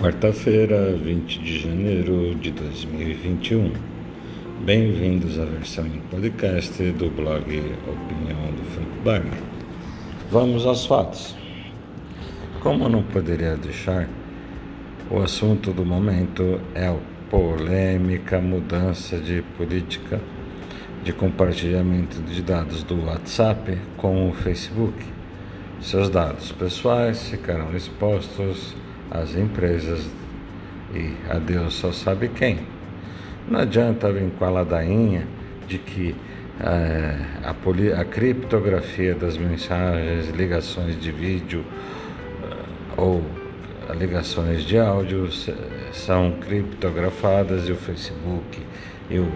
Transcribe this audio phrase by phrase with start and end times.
[0.00, 3.70] Quarta-feira, 20 de janeiro de 2021.
[4.64, 7.42] Bem-vindos à versão em podcast do blog
[7.86, 9.42] Opinião do Frank Wagner.
[10.30, 11.36] Vamos aos fatos.
[12.60, 14.08] Como não poderia deixar,
[15.10, 16.96] o assunto do momento é a
[17.28, 20.18] polêmica mudança de política
[21.04, 24.96] de compartilhamento de dados do WhatsApp com o Facebook.
[25.82, 28.74] Seus dados pessoais ficarão expostos
[29.10, 30.08] as empresas
[30.94, 32.60] e a Deus só sabe quem.
[33.48, 35.26] Não adianta vir com a ladainha
[35.66, 36.14] de que
[36.60, 41.64] é, a, a, criptografia das mensagens, ligações de vídeo
[42.42, 43.24] uh, ou
[43.94, 45.28] ligações de áudio
[45.92, 48.60] são criptografadas e o Facebook
[49.08, 49.32] e o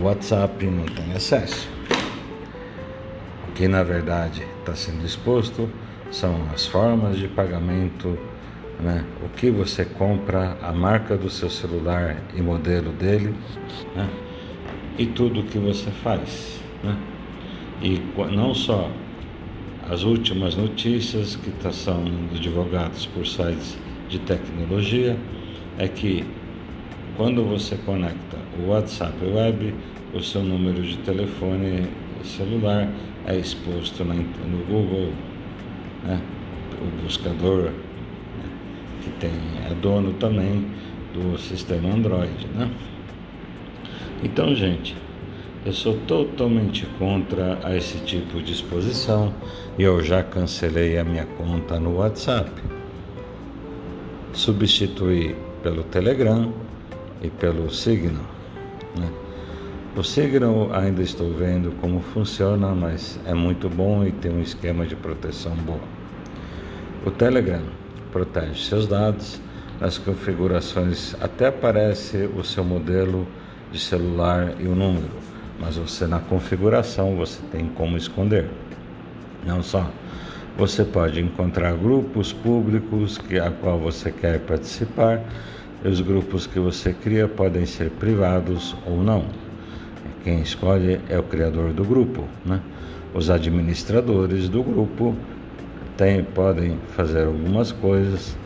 [0.00, 1.68] WhatsApp não têm acesso.
[3.48, 5.70] O que na verdade está sendo exposto
[6.10, 8.18] são as formas de pagamento
[8.80, 9.04] né?
[9.24, 13.34] o que você compra, a marca do seu celular e modelo dele,
[13.94, 14.08] né?
[14.98, 16.60] e tudo o que você faz.
[16.82, 16.96] Né?
[17.82, 18.00] E
[18.34, 18.90] não só
[19.90, 23.76] as últimas notícias que tá, são divulgadas por sites
[24.08, 25.16] de tecnologia,
[25.78, 26.24] é que
[27.16, 29.74] quando você conecta o WhatsApp Web,
[30.14, 31.88] o seu número de telefone
[32.24, 32.88] celular
[33.26, 35.12] é exposto no Google,
[36.04, 36.20] né?
[36.80, 37.70] o buscador
[39.04, 39.32] que tem,
[39.70, 40.66] é dono também
[41.12, 42.70] do sistema Android, né?
[44.22, 44.96] Então, gente,
[45.66, 49.34] eu sou totalmente contra a esse tipo de exposição
[49.78, 52.50] e eu já cancelei a minha conta no WhatsApp.
[54.32, 56.52] Substituí pelo Telegram
[57.22, 58.24] e pelo Signal.
[58.98, 59.08] Né?
[59.96, 64.86] O Signal ainda estou vendo como funciona, mas é muito bom e tem um esquema
[64.86, 65.80] de proteção bom.
[67.06, 67.83] O Telegram
[68.14, 69.40] protege seus dados.
[69.80, 73.26] Nas configurações até aparece o seu modelo
[73.72, 75.10] de celular e o número,
[75.60, 78.48] mas você na configuração você tem como esconder.
[79.44, 79.90] Não só
[80.56, 85.20] você pode encontrar grupos públicos que a qual você quer participar.
[85.84, 89.24] E os grupos que você cria podem ser privados ou não.
[90.22, 92.60] Quem escolhe é o criador do grupo, né?
[93.12, 95.14] Os administradores do grupo
[95.96, 98.36] tem, podem fazer algumas coisas,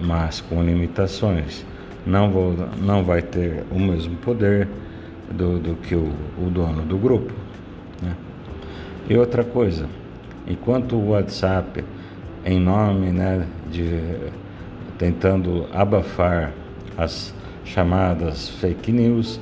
[0.00, 1.64] mas com limitações.
[2.06, 4.68] Não, vou, não vai ter o mesmo poder
[5.30, 7.32] do, do que o, o dono do grupo.
[8.02, 8.14] Né?
[9.08, 9.86] E outra coisa,
[10.46, 11.84] enquanto o WhatsApp,
[12.44, 14.00] em nome né, de
[14.98, 16.52] tentando abafar
[16.96, 19.40] as chamadas fake news,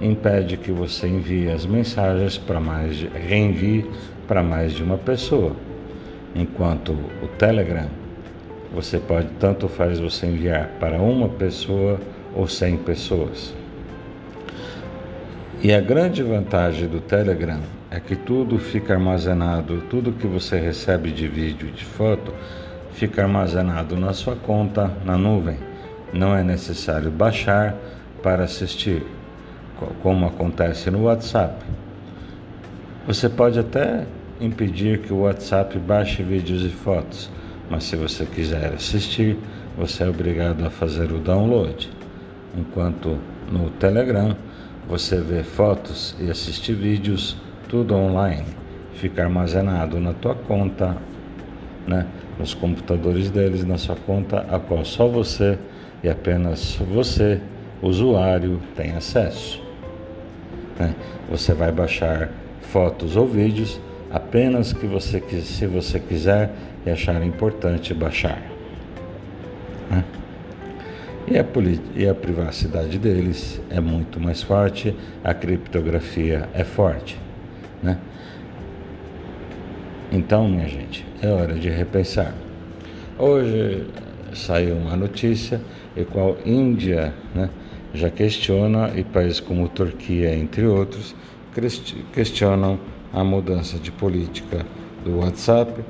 [0.00, 3.88] impede que você envie as mensagens para mais de, reenvie
[4.26, 5.54] para mais de uma pessoa
[6.34, 7.88] enquanto o Telegram
[8.74, 12.00] você pode tanto faz você enviar para uma pessoa
[12.34, 13.54] ou 100 pessoas.
[15.62, 21.12] E a grande vantagem do Telegram é que tudo fica armazenado, tudo que você recebe
[21.12, 22.34] de vídeo de foto
[22.92, 25.58] fica armazenado na sua conta na nuvem.
[26.12, 27.76] Não é necessário baixar
[28.22, 29.06] para assistir,
[30.02, 31.64] como acontece no WhatsApp.
[33.06, 34.04] Você pode até
[34.40, 37.30] impedir que o WhatsApp baixe vídeos e fotos,
[37.70, 39.38] mas se você quiser assistir,
[39.76, 41.90] você é obrigado a fazer o download.
[42.56, 43.18] Enquanto
[43.50, 44.36] no Telegram
[44.88, 47.36] você vê fotos e assiste vídeos,
[47.68, 48.46] tudo online,
[48.94, 50.96] fica armazenado na tua conta,
[51.86, 52.06] né,
[52.38, 55.58] nos computadores deles, na sua conta, a qual só você
[56.02, 57.40] e apenas você,
[57.82, 59.62] usuário, tem acesso.
[60.78, 60.94] Né?
[61.30, 62.30] Você vai baixar
[62.60, 63.80] fotos ou vídeos
[64.14, 66.48] apenas que você se você quiser
[66.86, 68.40] e achar importante baixar.
[69.90, 70.04] Né?
[71.26, 71.44] E, a
[71.96, 77.18] e a privacidade deles é muito mais forte, a criptografia é forte.
[77.82, 77.98] Né?
[80.12, 82.32] Então, minha gente, é hora de repensar.
[83.18, 83.84] Hoje
[84.32, 85.60] saiu uma notícia
[85.96, 87.50] em qual Índia né,
[87.92, 91.16] já questiona, e países como Turquia, entre outros,
[92.12, 92.78] questionam
[93.14, 94.66] a mudança de política
[95.04, 95.82] do WhatsApp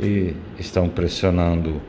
[0.00, 1.80] e estão pressionando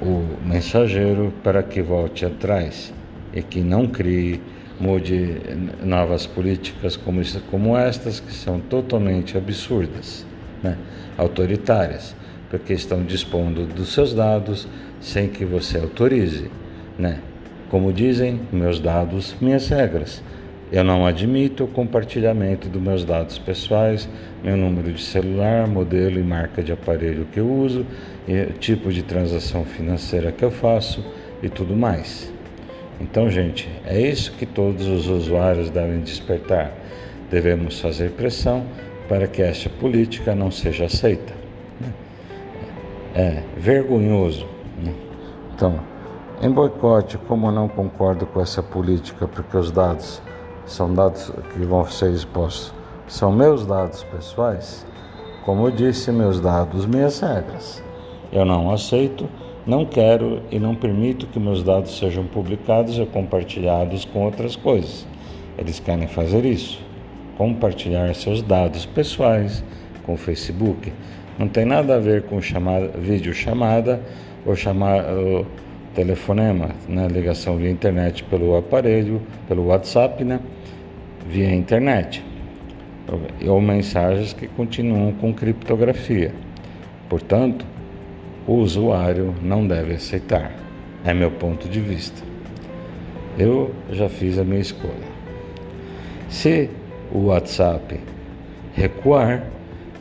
[0.00, 2.92] o mensageiro para que volte atrás
[3.34, 4.40] e que não crie,
[4.80, 5.40] mude
[5.82, 7.20] novas políticas como,
[7.50, 10.24] como estas, que são totalmente absurdas,
[10.62, 10.78] né?
[11.16, 12.14] autoritárias,
[12.48, 14.68] porque estão dispondo dos seus dados
[15.00, 16.48] sem que você autorize.
[16.96, 17.20] Né?
[17.70, 20.22] Como dizem, meus dados, minhas regras.
[20.70, 24.06] Eu não admito o compartilhamento dos meus dados pessoais,
[24.44, 27.86] meu número de celular, modelo e marca de aparelho que eu uso,
[28.58, 31.02] tipo de transação financeira que eu faço
[31.42, 32.30] e tudo mais.
[33.00, 36.72] Então, gente, é isso que todos os usuários devem despertar.
[37.30, 38.66] Devemos fazer pressão
[39.08, 41.32] para que esta política não seja aceita.
[43.14, 44.46] É vergonhoso.
[44.82, 44.92] Né?
[45.54, 45.80] Então,
[46.42, 50.20] em boicote, como não concordo com essa política, porque os dados
[50.68, 52.72] são dados que vão ser expostos,
[53.08, 54.86] são meus dados pessoais,
[55.44, 57.82] como eu disse, meus dados, minhas regras.
[58.30, 59.26] Eu não aceito,
[59.66, 65.06] não quero e não permito que meus dados sejam publicados ou compartilhados com outras coisas.
[65.56, 66.78] Eles querem fazer isso,
[67.38, 69.64] compartilhar seus dados pessoais
[70.04, 70.92] com o Facebook.
[71.38, 74.02] Não tem nada a ver com chamada, vídeo chamada
[74.44, 75.46] ou chamar ou
[75.98, 77.08] telefonema, né?
[77.08, 80.38] ligação via internet pelo aparelho, pelo WhatsApp, né?
[81.28, 82.24] via internet,
[83.44, 86.32] ou mensagens que continuam com criptografia.
[87.08, 87.66] Portanto,
[88.46, 90.52] o usuário não deve aceitar.
[91.04, 92.22] É meu ponto de vista.
[93.36, 95.08] Eu já fiz a minha escolha.
[96.28, 96.70] Se
[97.12, 97.98] o WhatsApp
[98.72, 99.42] recuar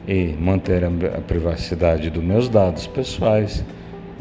[0.07, 3.65] e manter a privacidade dos meus dados pessoais,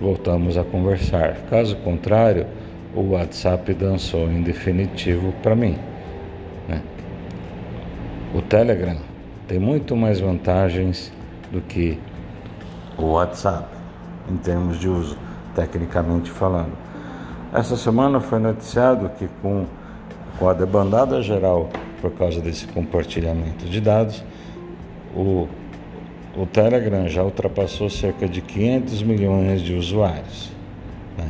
[0.00, 1.36] voltamos a conversar.
[1.48, 2.46] Caso contrário,
[2.94, 5.76] o WhatsApp dançou em definitivo para mim.
[6.68, 6.82] Né?
[8.34, 8.96] O Telegram
[9.46, 11.12] tem muito mais vantagens
[11.50, 11.98] do que
[12.98, 13.68] o WhatsApp
[14.30, 15.16] em termos de uso,
[15.54, 16.72] tecnicamente falando.
[17.52, 19.66] Essa semana foi noticiado que com,
[20.38, 21.70] com a debandada geral
[22.00, 24.22] por causa desse compartilhamento de dados,
[25.14, 25.48] o,
[26.36, 30.50] o Telegram já ultrapassou cerca de 500 milhões de usuários.
[31.16, 31.28] Né?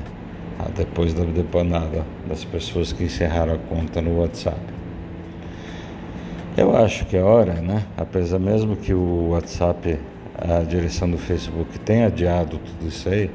[0.58, 4.61] Ah, depois da debandada das pessoas que encerraram a conta no WhatsApp.
[6.56, 7.85] Eu acho que é hora, né?
[7.97, 9.99] Apesar mesmo que o WhatsApp,
[10.35, 13.31] a direção do Facebook tenha adiado tudo isso aí,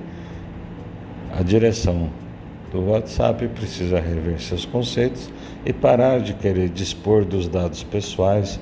[1.37, 2.09] a direção
[2.71, 5.29] do WhatsApp precisa rever seus conceitos
[5.65, 8.59] e parar de querer dispor dos dados pessoais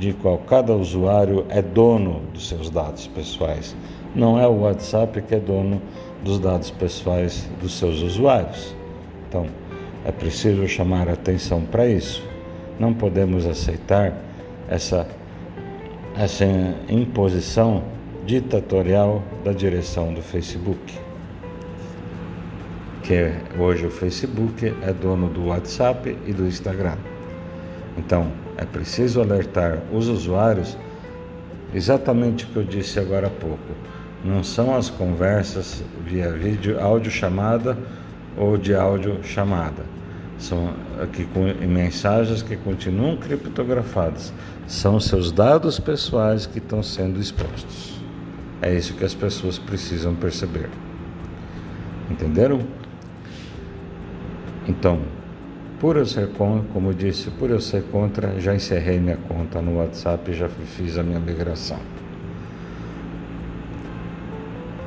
[0.00, 3.76] de qual cada usuário é dono dos seus dados pessoais.
[4.16, 5.80] Não é o WhatsApp que é dono
[6.24, 8.74] dos dados pessoais dos seus usuários.
[9.28, 9.46] Então,
[10.06, 12.26] é preciso chamar atenção para isso.
[12.78, 14.14] Não podemos aceitar
[14.70, 15.06] essa,
[16.16, 16.46] essa
[16.88, 17.82] imposição
[18.24, 20.98] ditatorial da direção do Facebook.
[23.02, 26.96] Que hoje o Facebook é dono do WhatsApp e do Instagram.
[27.98, 30.76] Então, é preciso alertar os usuários
[31.74, 33.74] exatamente o que eu disse agora há pouco.
[34.24, 37.76] Não são as conversas via vídeo, áudio chamada
[38.36, 39.82] ou de áudio chamada
[40.40, 40.72] são
[41.02, 44.32] aqui com mensagens que continuam criptografadas.
[44.66, 48.00] São seus dados pessoais que estão sendo expostos.
[48.62, 50.70] É isso que as pessoas precisam perceber.
[52.10, 52.60] Entenderam?
[54.66, 55.00] Então,
[55.80, 59.78] por eu ser contra, como disse, por eu ser contra, já encerrei minha conta no
[59.78, 61.78] WhatsApp e já fiz a minha migração.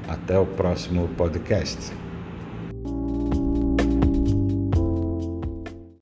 [0.08, 2.03] Até o próximo podcast.